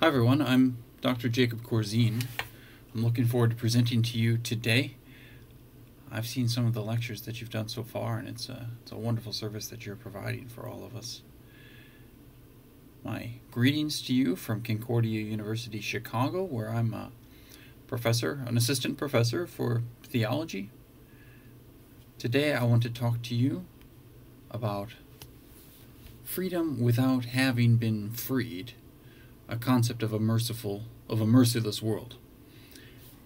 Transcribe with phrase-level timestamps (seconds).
[0.00, 0.40] Hi, everyone.
[0.40, 1.28] I'm Dr.
[1.28, 2.24] Jacob Corzine.
[2.94, 4.96] I'm looking forward to presenting to you today.
[6.10, 8.92] I've seen some of the lectures that you've done so far, and it's a, it's
[8.92, 11.20] a wonderful service that you're providing for all of us.
[13.04, 17.12] My greetings to you from Concordia University, Chicago, where I'm a
[17.86, 20.70] professor, an assistant professor for theology.
[22.16, 23.66] Today, I want to talk to you
[24.50, 24.94] about
[26.24, 28.72] freedom without having been freed
[29.50, 32.14] a concept of a merciful, of a merciless world.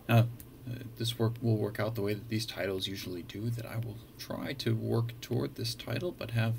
[0.09, 0.27] Now,
[0.67, 3.77] uh, this work will work out the way that these titles usually do, that I
[3.77, 6.55] will try to work toward this title, but have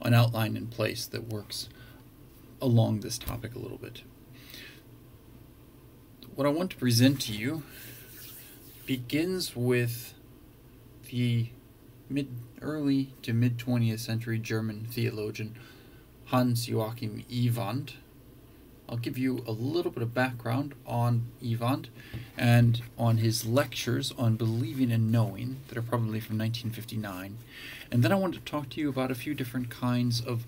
[0.00, 1.68] an outline in place that works
[2.62, 4.02] along this topic a little bit.
[6.36, 7.64] What I want to present to you
[8.86, 10.14] begins with
[11.10, 11.48] the
[12.08, 12.28] mid
[12.62, 15.56] early to mid 20th century German theologian
[16.26, 17.94] Hans Joachim Iwand
[18.90, 21.86] I'll give you a little bit of background on Iwand
[22.36, 27.38] and on his lectures on believing and knowing that are probably from 1959.
[27.92, 30.44] And then I want to talk to you about a few different kinds of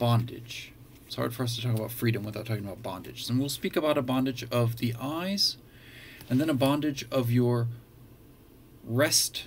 [0.00, 0.72] bondage.
[1.06, 3.30] It's hard for us to talk about freedom without talking about bondage.
[3.30, 5.56] And we'll speak about a bondage of the eyes,
[6.28, 7.68] and then a bondage of your
[8.82, 9.44] rest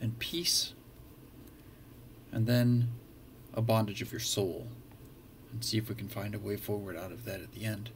[0.00, 0.74] and peace,
[2.32, 2.88] and then
[3.54, 4.66] a bondage of your soul
[5.54, 7.90] and see if we can find a way forward out of that at the end.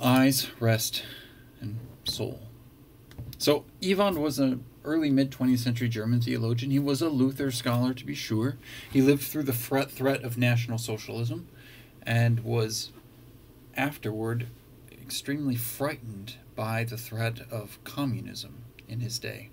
[0.00, 1.02] Eyes, rest,
[1.60, 2.42] and soul.
[3.38, 6.70] So, Iwand was an early mid 20th century German theologian.
[6.70, 8.56] He was a Luther scholar, to be sure.
[8.92, 11.48] He lived through the threat of National Socialism
[12.02, 12.92] and was
[13.76, 14.48] afterward
[14.92, 19.48] extremely frightened by the threat of communism in his day.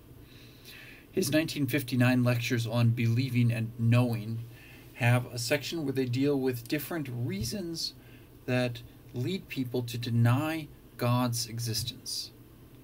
[1.12, 4.46] His 1959 lectures on believing and knowing
[5.02, 7.94] have a section where they deal with different reasons
[8.46, 8.82] that
[9.14, 12.32] lead people to deny God's existence,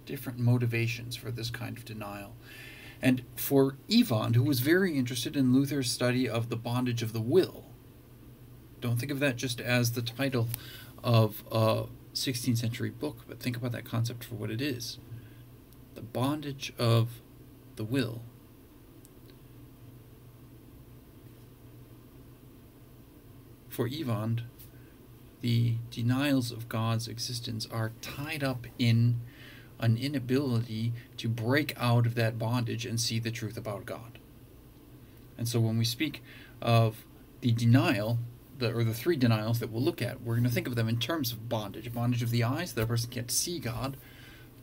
[0.06, 2.34] different motivations for this kind of denial.
[3.04, 7.22] And for Iwand, who was very interested in Luther's study of the bondage of the
[7.22, 7.66] will,
[8.82, 10.48] don't think of that just as the title
[11.04, 14.98] of a 16th century book, but think about that concept for what it is
[15.94, 17.22] the bondage of
[17.76, 18.22] the will.
[23.78, 24.42] For Iwand,
[25.42, 29.22] the denials of God's existence are tied up in
[29.80, 34.18] an inability to break out of that bondage and see the truth about God.
[35.38, 36.24] And so when we speak
[36.60, 37.06] of
[37.42, 38.18] the denial,
[38.58, 40.90] the, or the three denials that we'll look at, we're going to think of them
[40.90, 41.94] in terms of bondage.
[41.94, 43.96] Bondage of the eyes, that a person can't see God,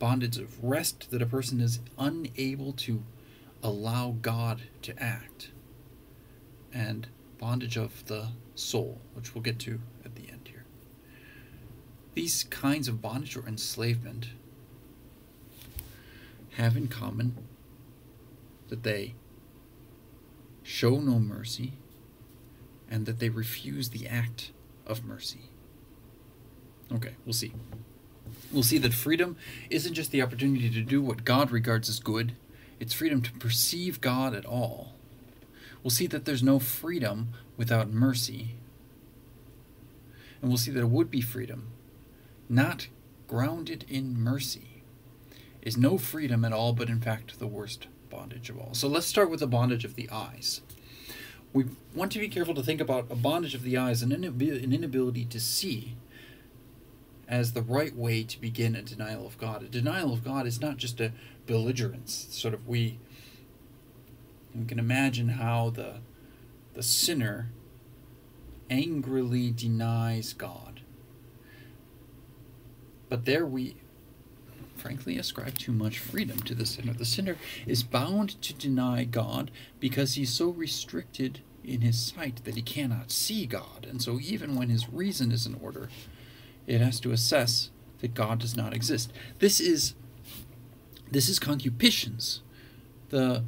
[0.01, 3.05] bondage of rest, that a person is unable to
[3.63, 5.53] allow God to act,
[6.73, 7.07] and
[7.44, 10.65] bondage of the soul, which we'll get to at the end here.
[12.15, 14.28] These kinds of bondage or enslavement
[16.53, 17.37] have in common
[18.71, 19.12] that they
[20.62, 21.75] show no mercy
[22.91, 24.50] and that they refuse the act
[24.87, 25.50] of mercy.
[26.94, 27.53] Okay, we'll see.
[28.53, 29.37] We'll see that freedom
[29.69, 32.37] isn't just the opportunity to do what God regards as good,
[32.81, 34.94] it's freedom to perceive God at all
[35.84, 38.56] we'll see that there's no freedom without mercy.
[40.41, 41.69] And we'll see that a would be freedom,
[42.49, 42.89] not
[43.28, 44.83] grounded in mercy,
[45.62, 48.75] is no freedom at all, but in fact the worst bondage of all.
[48.75, 50.62] So let's start with the bondage of the eyes.
[51.53, 54.25] We want to be careful to think about a bondage of the eyes, and an
[54.25, 55.97] inability to see
[57.28, 59.62] as the right way to begin a denial of God.
[59.62, 61.12] A denial of God is not just a
[61.47, 62.99] belligerence, sort of we
[64.54, 65.97] we can imagine how the,
[66.75, 67.50] the sinner
[68.70, 70.81] angrily denies God.
[73.09, 73.76] But there we,
[74.76, 76.92] frankly, ascribe too much freedom to the sinner.
[76.92, 79.50] The sinner is bound to deny God
[79.81, 83.86] because he's so restricted in his sight that he cannot see God.
[83.88, 85.88] And so, even when his reason is in order,
[86.66, 89.12] it has to assess that God does not exist.
[89.39, 89.95] This is
[91.10, 92.41] this is concupiscence.
[93.10, 93.45] The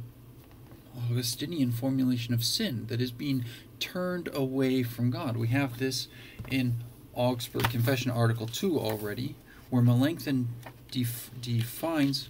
[0.97, 3.45] Augustinian formulation of sin that is being
[3.79, 5.37] turned away from God.
[5.37, 6.07] We have this
[6.49, 6.75] in
[7.13, 9.35] Augsburg Confession, Article 2 already,
[9.69, 10.47] where Melanchthon
[10.91, 12.29] def- defines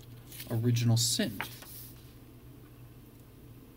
[0.50, 1.40] original sin.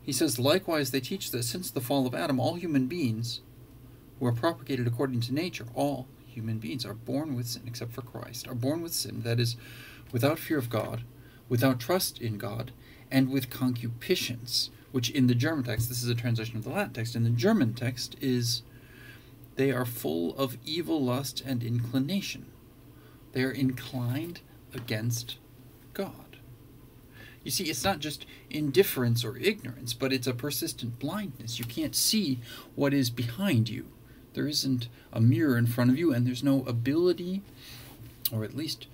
[0.03, 3.41] He says, likewise, they teach that since the fall of Adam, all human beings
[4.19, 8.03] who are propagated according to nature, all human beings are born with sin, except for
[8.03, 9.57] Christ, are born with sin, that is,
[10.13, 11.03] without fear of God,
[11.49, 12.73] without trust in God,
[13.11, 16.93] and with concupiscence which in the German text, this is a translation of the Latin
[16.93, 18.63] text, in the German text is
[19.57, 22.47] they are full of evil lust and inclination.
[23.33, 24.41] They are inclined
[24.75, 25.37] against
[25.95, 26.39] God.
[27.43, 31.59] You see, it's not just indifference or ignorance, but it's a persistent blindness.
[31.59, 32.41] You can't see
[32.75, 33.87] what is behind you.
[34.35, 37.43] There isn't a mirror in front of you, and there's no ability,
[38.33, 38.87] or at least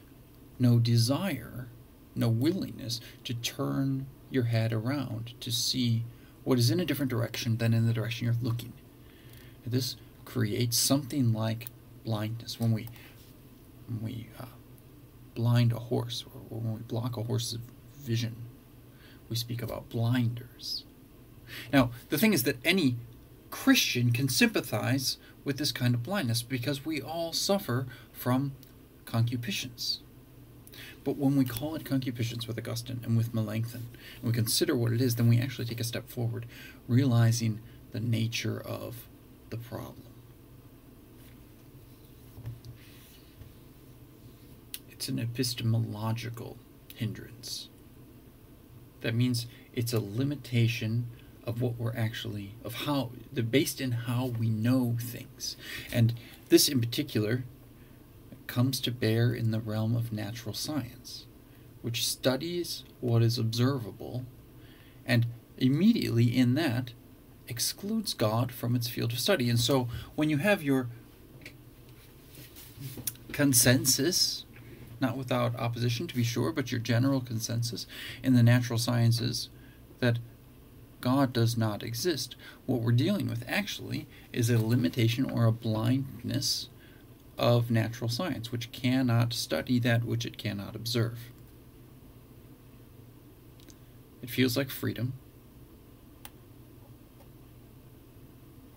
[0.59, 1.69] no desire,
[2.15, 6.05] no willingness to turn your head around to see
[6.45, 8.73] what is in a different direction than in the direction you're looking.
[9.67, 11.67] This creates something like
[12.05, 12.89] blindness when we
[13.89, 14.47] when we uh,
[15.35, 17.59] blind a horse or, or when we block a horse's
[17.97, 18.37] vision.
[19.29, 20.85] We speak about blinders.
[21.73, 22.97] Now, the thing is that any
[23.51, 28.53] Christian can sympathize with this kind of blindness because we all suffer from
[29.05, 30.01] concupiscence.
[31.07, 33.87] But when we call it concupiscence with Augustine and with Melanchthon,
[34.17, 36.47] and we consider what it is, then we actually take a step forward,
[36.89, 37.61] realizing
[37.93, 39.07] the nature of
[39.51, 40.03] the problem.
[44.91, 46.57] It's an epistemological
[46.97, 47.69] hindrance.
[49.03, 51.07] That means it's a limitation
[51.45, 55.57] of what we're actually of how they're based in how we know things.
[55.93, 56.15] And
[56.49, 57.45] this in particular
[58.47, 61.27] comes to bear in the realm of natural science,
[61.83, 64.25] which studies what is observable
[65.05, 65.27] and
[65.59, 66.93] immediately in that
[67.49, 69.49] excludes God from its field of study.
[69.49, 70.89] And so when you have your
[73.33, 74.45] consensus,
[75.01, 77.87] not without opposition to be sure, but your general consensus
[78.23, 79.49] in the natural sciences
[80.01, 80.19] that
[81.01, 82.35] God does not exist,
[82.65, 86.69] what we're dealing with actually is a limitation or a blindness
[87.39, 91.19] of natural science, which cannot study that which it cannot observe.
[94.23, 95.13] It feels like freedom,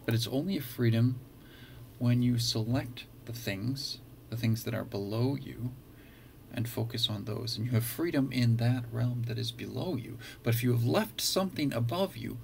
[0.06, 1.20] but it's only a freedom
[1.98, 5.72] when you select the things, the things that are below you,
[6.54, 7.58] and focus on those.
[7.58, 10.18] And you have freedom in that realm that is below you.
[10.44, 12.38] But if you have left something above you,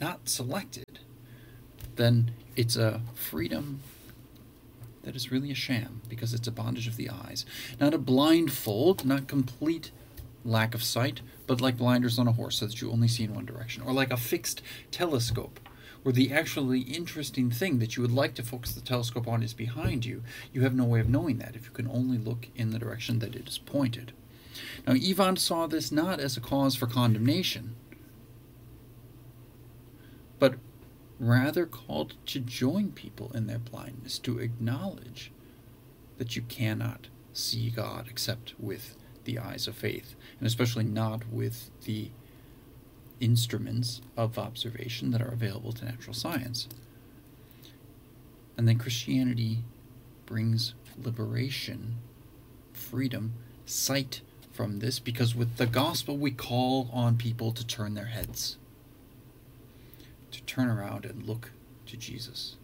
[0.00, 0.98] not selected,
[1.96, 3.80] then it's a freedom
[5.04, 7.46] that is really a sham because it's a bondage of the eyes.
[7.80, 9.90] Not a blindfold, not complete
[10.44, 13.34] lack of sight, but like blinders on a horse so that you only see in
[13.34, 13.82] one direction.
[13.82, 15.60] Or like a fixed telescope
[16.02, 19.54] where the actually interesting thing that you would like to focus the telescope on is
[19.54, 20.22] behind you,
[20.52, 23.20] you have no way of knowing that if you can only look in the direction
[23.20, 24.12] that it is pointed.
[24.86, 27.74] Now, Iwand saw this not as a cause for condemnation,
[30.38, 30.56] but
[31.18, 35.30] rather called to join people in their blindness, to acknowledge
[36.18, 41.70] that you cannot see God except with the eyes of faith, and especially not with
[41.84, 42.10] the
[43.20, 46.68] instruments of observation that are available to natural science.
[48.56, 49.58] And then Christianity
[50.26, 51.96] brings liberation,
[52.72, 53.34] freedom,
[53.66, 54.20] sight
[54.52, 58.56] from this, because with the gospel we call on people to turn their heads,
[60.34, 61.52] to turn around and look
[61.86, 62.56] to Jesus.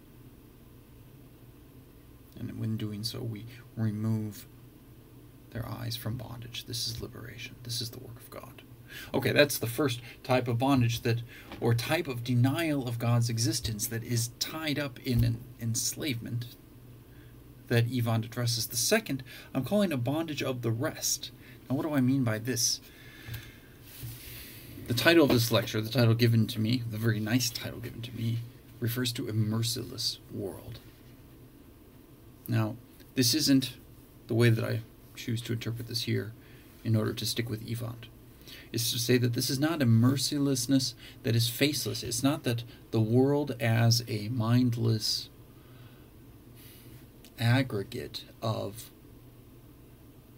[2.38, 3.46] And when doing so, we
[3.76, 4.46] remove
[5.50, 6.64] their eyes from bondage.
[6.67, 7.55] This is liberation.
[7.64, 8.62] This is the work of God.
[9.14, 11.22] Okay, that's the first type of bondage that,
[11.61, 16.46] or type of denial of God's existence that is tied up in an enslavement
[17.69, 18.67] that Iwand addresses.
[18.67, 19.22] The second,
[19.55, 21.31] I'm calling a bondage of the rest.
[21.69, 22.81] Now, what do I mean by this?
[24.91, 28.03] The title of this lecture, the title given to me, the very nice title given
[28.03, 28.41] to me,
[28.81, 30.81] refers to a merciless world.
[32.49, 32.75] Now,
[33.15, 33.75] this isn't
[34.27, 34.81] the way that I
[35.15, 36.32] choose to interpret this here
[36.82, 38.09] in order to stick with Iwand
[38.73, 42.03] is to say that this is not a mercilessness that is faceless.
[42.03, 45.29] It's not that the world as a mindless
[47.39, 48.91] aggregate of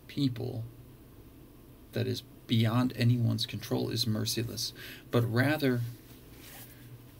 [0.09, 0.65] people
[1.93, 4.75] that is beyond anyone's control is merciless,
[5.11, 5.81] but rather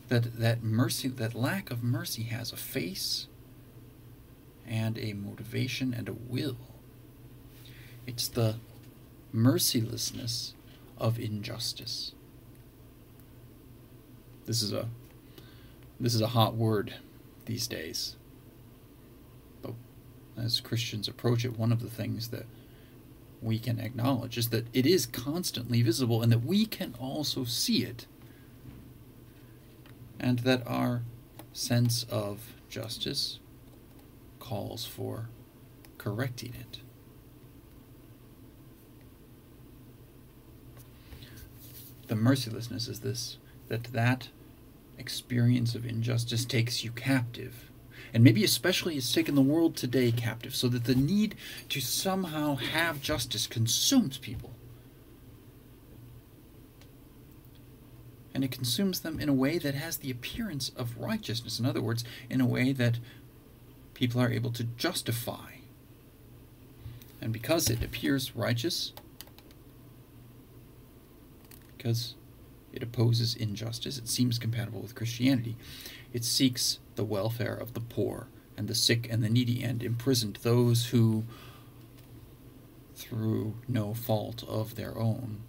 [0.07, 3.25] that that mercy that lack of mercy has a face
[4.67, 6.57] and a motivation and a will.
[8.05, 8.57] It's the
[9.31, 10.53] mercilessness
[10.99, 12.11] of injustice.
[14.45, 14.87] This is a
[15.99, 16.93] this is a hot word
[17.47, 18.17] these days.
[19.63, 19.73] But
[20.37, 22.45] as Christians approach it, one of the things that
[23.43, 27.83] we can acknowledge is that it is constantly visible and that we can also see
[27.83, 28.05] it.
[30.19, 31.03] And that our
[31.51, 33.39] sense of justice
[34.39, 35.29] calls for
[35.97, 36.79] correcting it.
[42.13, 43.37] the mercilessness is this
[43.69, 44.29] that that
[44.99, 47.71] experience of injustice takes you captive
[48.13, 51.35] and maybe especially has taken the world today captive, so that the need
[51.69, 54.51] to somehow have justice consumes people.
[58.35, 61.59] And it consumes them in a way that has the appearance of righteousness.
[61.59, 62.99] In other words, in a way that
[63.93, 65.51] people are able to justify.
[67.21, 68.91] And because it appears righteous,
[71.77, 72.15] because
[72.73, 75.55] it opposes injustice, it seems compatible with Christianity,
[76.11, 80.39] it seeks the welfare of the poor and the sick and the needy and imprisoned,
[80.41, 81.23] those who,
[82.95, 85.41] through no fault of their own,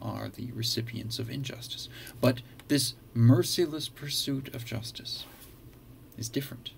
[0.00, 1.88] are the recipients of injustice.
[2.20, 5.24] But this merciless pursuit of justice
[6.16, 6.70] is different.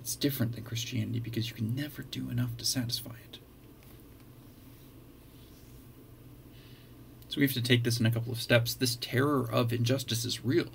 [0.00, 3.38] It's different than Christianity because you can never do enough to satisfy it.
[7.28, 8.74] So we have to take this in a couple of steps.
[8.74, 10.68] This terror of injustice is real.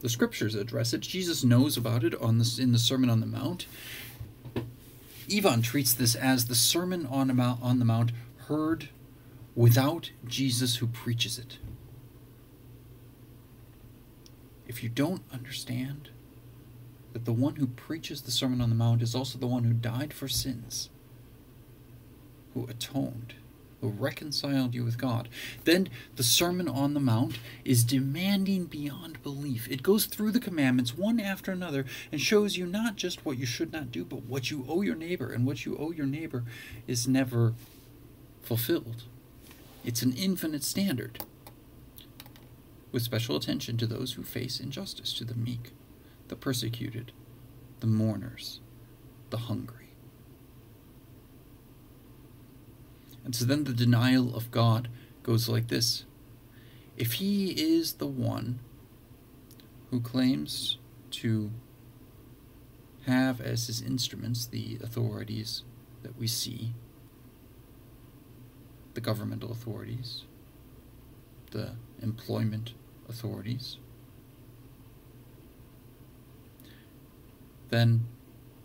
[0.00, 1.02] The scriptures address it.
[1.02, 3.66] Jesus knows about it on this in the Sermon on the Mount.
[5.28, 8.10] Iwand treats this as the Sermon on the Mount, on the Mount
[8.48, 8.88] heard
[9.54, 11.58] without Jesus who preaches it.
[14.66, 16.10] If you don't understand
[17.12, 19.72] that the one who preaches the Sermon on the Mount is also the one who
[19.72, 20.90] died for sins,
[22.54, 23.34] who atoned,
[23.80, 25.28] who reconciled you with God.
[25.64, 29.68] Then the Sermon on the Mount is demanding beyond belief.
[29.68, 33.46] It goes through the commandments one after another and shows you not just what you
[33.46, 35.32] should not do, but what you owe your neighbor.
[35.32, 36.44] And what you owe your neighbor
[36.86, 37.54] is never
[38.42, 39.04] fulfilled.
[39.84, 41.24] It's an infinite standard,
[42.92, 45.72] with special attention to those who face injustice, to the meek,
[46.28, 47.12] the persecuted,
[47.80, 48.60] the mourners,
[49.30, 49.79] the hungry.
[53.30, 54.88] And so then the denial of God
[55.22, 56.04] goes like this
[56.96, 58.58] If he is the one
[59.92, 60.78] who claims
[61.12, 61.52] to
[63.06, 65.62] have as his instruments the authorities
[66.02, 66.72] that we see,
[68.94, 70.24] the governmental authorities,
[71.52, 72.74] the employment
[73.08, 73.76] authorities,
[77.68, 78.08] then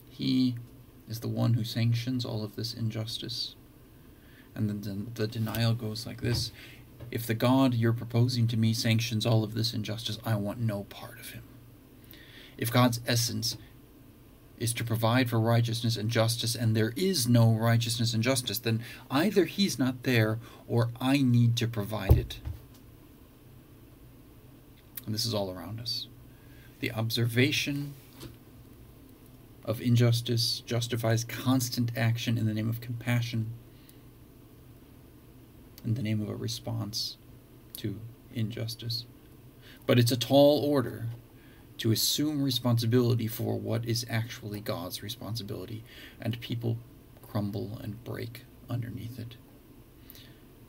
[0.09, 0.55] he
[1.07, 3.55] is the one who sanctions all of this injustice.
[4.55, 6.51] And then the, the denial goes like this
[7.11, 10.83] If the God you're proposing to me sanctions all of this injustice, I want no
[10.85, 11.43] part of him.
[12.57, 13.57] If God's essence
[14.57, 18.81] is to provide for righteousness and justice, and there is no righteousness and justice, then
[19.11, 22.39] either He's not there or I need to provide it.
[25.05, 26.07] And this is all around us.
[26.79, 27.93] The observation
[29.63, 33.51] of injustice justifies constant action in the name of compassion,
[35.85, 37.17] in the name of a response
[37.77, 37.99] to
[38.33, 39.05] injustice.
[39.85, 41.07] But it's a tall order
[41.77, 45.83] to assume responsibility for what is actually God's responsibility,
[46.19, 46.77] and people
[47.21, 49.35] crumble and break underneath it.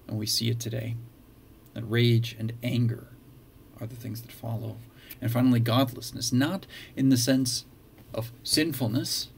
[0.06, 0.96] And we see it today
[1.74, 3.08] that rage and anger
[3.80, 4.76] are the things that follow.
[5.20, 7.64] And finally, godlessness, not in the sense
[8.12, 9.28] of sinfulness,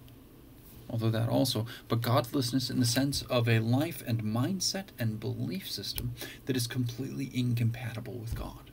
[0.90, 5.70] although that also, but godlessness in the sense of a life and mindset and belief
[5.70, 6.14] system
[6.46, 8.68] that is completely incompatible with God.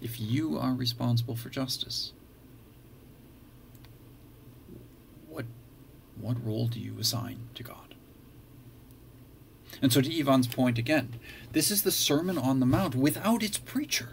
[0.00, 2.12] if you are responsible for justice,
[5.28, 5.46] what,
[6.20, 7.94] what role do you assign to God?
[9.82, 11.20] And so, to Iwand's point again,
[11.52, 14.10] this is the Sermon on the Mount without its preacher.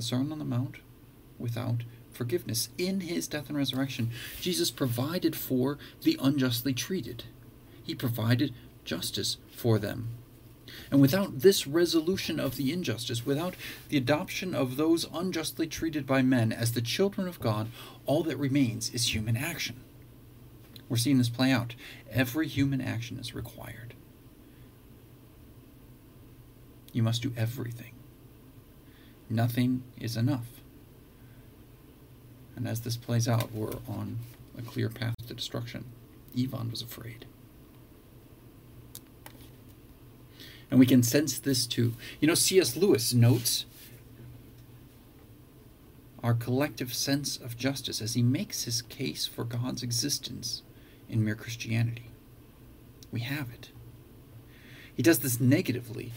[0.00, 0.76] The Sermon on the Mount
[1.38, 2.70] without forgiveness.
[2.78, 7.24] In his death and resurrection, Jesus provided for the unjustly treated,
[7.82, 10.08] he provided justice for them
[10.90, 13.56] and without this resolution of the injustice, without
[13.88, 17.68] the adoption of those unjustly treated by men as the children of God,
[18.06, 19.80] all that remains is human action.
[20.88, 21.74] We're seeing this play out.
[22.10, 23.94] Every human action is required.
[26.92, 27.92] You must do everything.
[29.30, 30.46] Nothing is enough.
[32.56, 34.18] And as this plays out, we're on
[34.58, 35.84] a clear path to destruction.
[36.36, 37.24] Iwand was afraid.
[40.70, 41.94] And we can sense this too.
[42.20, 42.76] You know, C.S.
[42.76, 43.66] Lewis notes
[46.22, 50.62] our collective sense of justice as he makes his case for God's existence
[51.08, 52.10] in mere Christianity.
[53.10, 53.70] We have it.
[54.94, 56.12] He does this negatively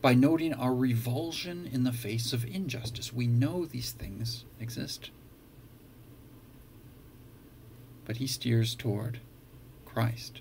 [0.00, 3.12] by noting our revulsion in the face of injustice.
[3.12, 5.10] We know these things exist.
[8.06, 9.20] But he steers toward
[9.84, 10.40] Christ.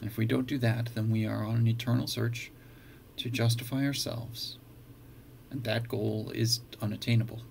[0.00, 2.50] And if we don't do that, then we are on an eternal search
[3.18, 4.58] to justify ourselves.
[5.50, 7.42] And that goal is unattainable.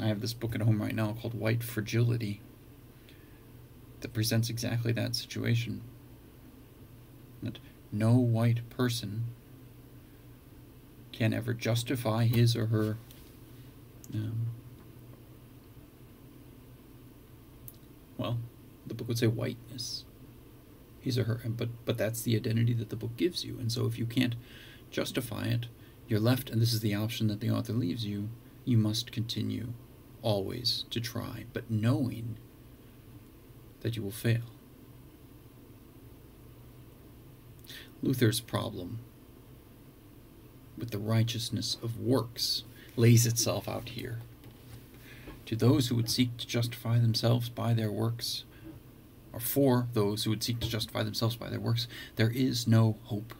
[0.00, 2.40] I have this book at home right now called White Fragility
[4.00, 5.82] that presents exactly that situation.
[7.42, 7.58] That
[7.92, 9.24] no white person
[11.12, 12.96] can ever justify his or her
[14.14, 14.46] um,
[18.16, 18.38] well,
[18.86, 20.04] the book would say whiteness.
[21.00, 23.58] His or her, but but that's the identity that the book gives you.
[23.60, 24.34] And so if you can't
[24.90, 25.66] justify it,
[26.08, 28.28] you're left, and this is the option that the author leaves you.
[28.64, 29.68] You must continue
[30.22, 32.38] always to try, but knowing
[33.82, 34.55] that you will fail.
[38.02, 38.98] Luther's problem
[40.76, 42.64] with the righteousness of works
[42.96, 44.18] lays itself out here.
[45.46, 48.44] To those who would seek to justify themselves by their works,
[49.32, 51.86] or for those who would seek to justify themselves by their works,
[52.16, 53.34] there is no hope.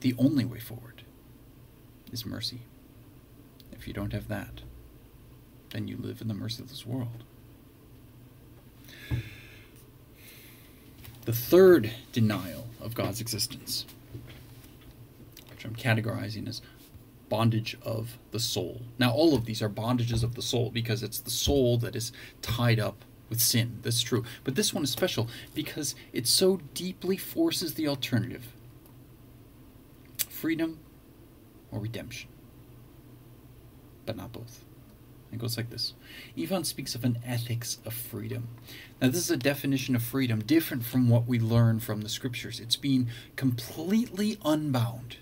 [0.00, 1.02] The only way forward
[2.12, 2.60] is mercy.
[3.72, 4.62] If you don't have that,
[5.70, 7.24] then you live in the merciless world.
[11.24, 13.84] The third denial of God's existence,
[15.50, 16.62] which I'm categorizing as
[17.28, 18.80] bondage of the soul.
[18.98, 22.12] Now, all of these are bondages of the soul because it's the soul that is
[22.40, 23.78] tied up with sin.
[23.82, 24.24] That's true.
[24.42, 28.46] But this one is special because it so deeply forces the alternative
[30.30, 30.78] freedom
[31.70, 32.30] or redemption,
[34.06, 34.64] but not both.
[35.32, 35.94] It goes like this
[36.36, 38.48] Iwand speaks of an ethics of freedom.
[39.00, 42.60] Now, this is a definition of freedom different from what we learn from the scriptures.
[42.60, 45.16] It's being completely unbound,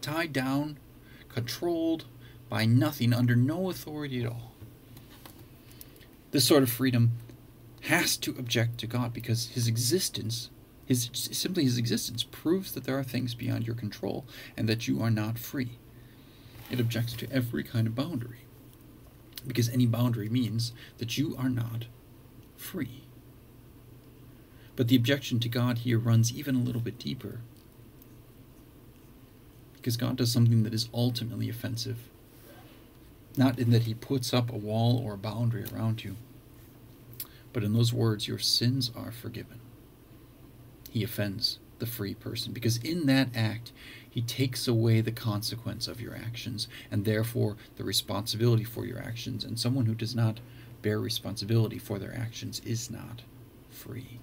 [0.00, 0.78] tied down,
[1.28, 2.04] controlled
[2.48, 4.52] by nothing, under no authority at all.
[6.30, 7.12] This sort of freedom
[7.82, 10.50] has to object to God because his existence,
[10.86, 14.24] his simply his existence, proves that there are things beyond your control
[14.56, 15.78] and that you are not free.
[16.70, 18.43] It objects to every kind of boundary
[19.46, 21.86] because any boundary means that you are not
[22.56, 23.04] free.
[24.76, 27.40] But the objection to God here runs even a little bit deeper.
[29.74, 32.08] Because God does something that is ultimately offensive.
[33.36, 36.16] Not in that he puts up a wall or a boundary around you,
[37.52, 39.60] but in those words, your sins are forgiven.
[40.90, 43.72] He offends the free person because in that act,
[44.14, 49.42] he takes away the consequence of your actions and therefore the responsibility for your actions.
[49.42, 50.38] And someone who does not
[50.82, 53.22] bear responsibility for their actions is not
[53.68, 54.20] free.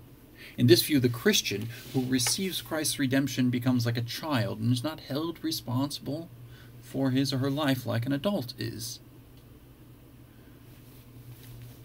[0.58, 4.82] In this view, the Christian who receives Christ's redemption becomes like a child and is
[4.82, 6.30] not held responsible
[6.82, 9.02] for his or her life like an adult is.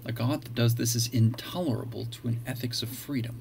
[0.04, 3.40] A God that does this is intolerable to an ethics of freedom.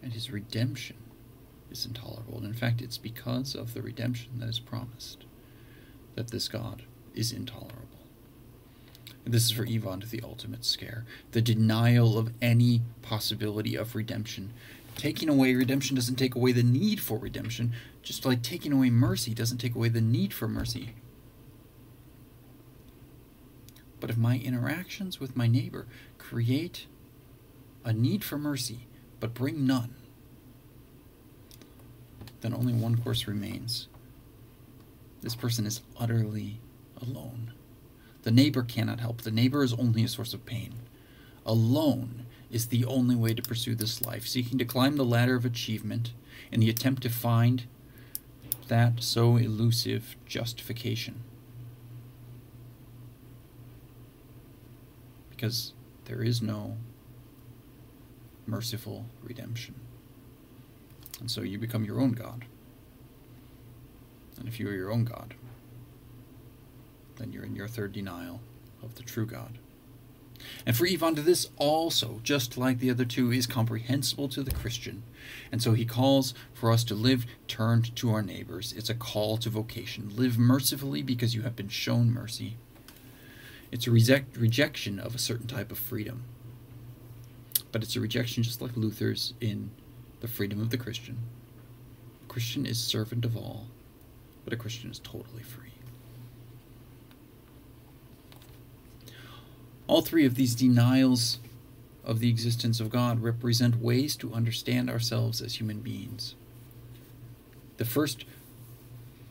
[0.00, 0.98] And his redemption
[1.76, 2.38] is intolerable.
[2.38, 5.24] And in fact, it's because of the redemption that is promised
[6.14, 6.82] that this God
[7.14, 7.86] is intolerable.
[9.24, 13.94] And this is for Iwand to the ultimate scare the denial of any possibility of
[13.94, 14.52] redemption.
[14.96, 19.34] Taking away redemption doesn't take away the need for redemption, just like taking away mercy
[19.34, 20.94] doesn't take away the need for mercy.
[24.00, 25.86] But if my interactions with my neighbor
[26.18, 26.86] create
[27.84, 28.86] a need for mercy
[29.18, 29.94] but bring none,
[32.46, 33.88] then only one course remains.
[35.20, 36.60] This person is utterly
[37.02, 37.52] alone.
[38.22, 39.22] The neighbor cannot help.
[39.22, 40.74] The neighbor is only a source of pain.
[41.44, 45.44] Alone is the only way to pursue this life, seeking to climb the ladder of
[45.44, 46.12] achievement
[46.52, 47.64] in the attempt to find
[48.68, 51.24] that so elusive justification.
[55.30, 55.72] Because
[56.04, 56.76] there is no
[58.46, 59.74] merciful redemption.
[61.20, 62.44] And so you become your own God.
[64.38, 65.34] And if you are your own God,
[67.16, 68.40] then you're in your third denial
[68.82, 69.58] of the true God.
[70.66, 75.02] And for Iwand, this also, just like the other two, is comprehensible to the Christian.
[75.50, 78.74] And so he calls for us to live turned to our neighbors.
[78.76, 80.14] It's a call to vocation.
[80.14, 82.56] Live mercifully because you have been shown mercy.
[83.72, 86.24] It's a reject, rejection of a certain type of freedom.
[87.72, 89.70] But it's a rejection just like Luther's in
[90.20, 91.18] the freedom of the Christian.
[92.24, 93.66] A Christian is servant of all,
[94.44, 95.66] but a Christian is totally free.
[99.86, 101.38] All three of these denials
[102.04, 106.34] of the existence of God represent ways to understand ourselves as human beings.
[107.76, 108.24] The first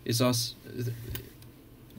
[0.03, 0.55] is us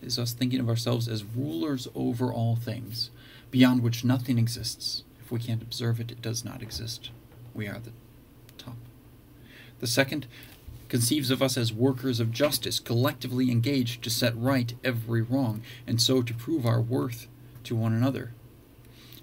[0.03, 3.11] is us thinking of ourselves as rulers over all things,
[3.51, 5.03] beyond which nothing exists.
[5.21, 7.11] If we can't observe it, it does not exist.
[7.55, 7.91] We are the.
[9.81, 10.27] The second
[10.89, 16.01] conceives of us as workers of justice, collectively engaged to set right every wrong, and
[16.01, 17.27] so to prove our worth
[17.65, 18.33] to one another.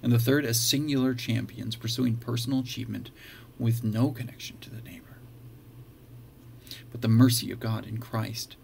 [0.02, 3.10] And the third as singular champions pursuing personal achievement
[3.58, 5.16] with no connection to the neighbor.
[6.92, 8.56] But the mercy of God in Christ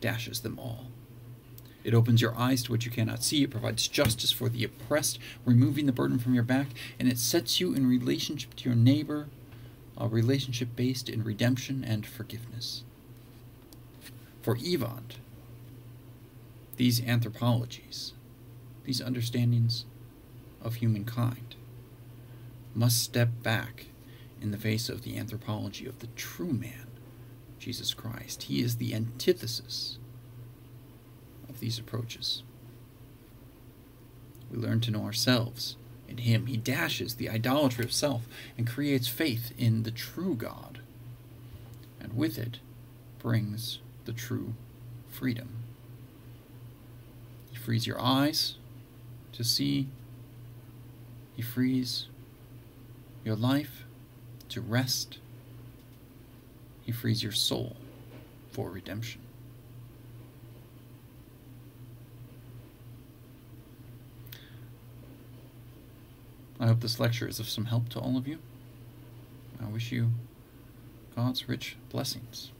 [0.00, 0.88] dashes them all.
[1.82, 3.44] It opens your eyes to what you cannot see.
[3.44, 6.66] It provides justice for the oppressed, removing the burden from your back,
[6.98, 9.28] and it sets you in relationship to your neighbor,
[9.98, 12.82] a relationship based in redemption and forgiveness.
[14.42, 15.16] For Iwand,
[16.76, 18.12] these anthropologies,
[18.84, 19.84] these understandings
[20.62, 21.56] of humankind,
[22.74, 23.86] must step back
[24.40, 26.86] in the face of the anthropology of the true man,
[27.58, 28.44] Jesus Christ.
[28.44, 29.98] He is the antithesis
[31.48, 32.42] of these approaches.
[34.52, 35.76] We learn to know ourselves
[36.08, 36.46] in Him.
[36.46, 40.80] He dashes the idolatry of self and creates faith in the true God,
[42.00, 42.58] and with it
[43.18, 44.54] brings the true
[45.08, 45.48] freedom.
[47.50, 48.56] He frees your eyes
[49.32, 49.88] to see,
[51.34, 52.06] He frees
[53.24, 53.84] your life
[54.50, 55.18] to rest,
[56.82, 57.76] He frees your soul
[58.52, 59.25] for redemption.
[66.66, 68.40] I hope this lecture is of some help to all of you.
[69.62, 70.10] I wish you
[71.14, 72.50] God's rich blessings.